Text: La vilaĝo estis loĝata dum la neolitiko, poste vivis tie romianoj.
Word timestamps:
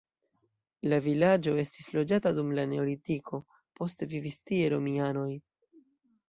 La 0.93 0.97
vilaĝo 1.07 1.53
estis 1.63 1.89
loĝata 1.97 2.31
dum 2.37 2.49
la 2.61 2.63
neolitiko, 2.71 3.41
poste 3.81 4.09
vivis 4.15 4.41
tie 4.51 4.73
romianoj. 4.77 5.29